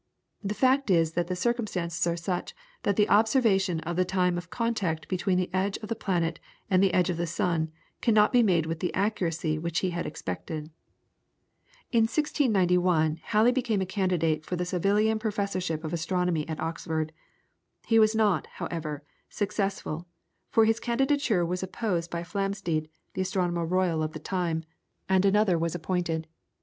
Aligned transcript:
The 0.43 0.55
fact 0.55 0.89
is 0.89 1.11
that 1.11 1.27
the 1.27 1.35
circumstances 1.35 2.07
are 2.07 2.17
such 2.17 2.55
that 2.81 2.95
the 2.95 3.07
observation 3.07 3.81
of 3.81 3.97
the 3.97 4.03
time 4.03 4.35
of 4.35 4.49
contact 4.49 5.07
between 5.07 5.37
the 5.37 5.53
edge 5.53 5.77
of 5.83 5.89
the 5.89 5.95
planet 5.95 6.39
and 6.71 6.81
the 6.81 6.91
edge 6.91 7.11
of 7.11 7.17
the 7.17 7.27
sun 7.27 7.71
cannot 8.01 8.33
be 8.33 8.41
made 8.41 8.65
with 8.65 8.79
the 8.79 8.91
accuracy 8.95 9.59
which 9.59 9.81
he 9.81 9.91
had 9.91 10.07
expected. 10.07 10.71
In 11.91 12.05
1691, 12.09 13.19
Halley 13.25 13.51
became 13.51 13.79
a 13.79 13.85
candidate 13.85 14.43
for 14.43 14.55
the 14.55 14.63
Savilian 14.65 15.19
Professorship 15.19 15.83
of 15.83 15.93
Astronomy 15.93 16.49
at 16.49 16.59
Oxford. 16.59 17.11
He 17.85 17.99
was 17.99 18.15
not, 18.15 18.47
however, 18.53 19.03
successful, 19.29 20.07
for 20.49 20.65
his 20.65 20.79
candidature 20.79 21.45
was 21.45 21.61
opposed 21.61 22.09
by 22.09 22.23
Flamsteed, 22.23 22.89
the 23.13 23.21
Astronomer 23.21 23.67
Royal 23.67 24.01
of 24.01 24.13
the 24.13 24.17
time, 24.19 24.63
and 25.07 25.25
another 25.25 25.59
was 25.59 25.75
appointed. 25.75 26.25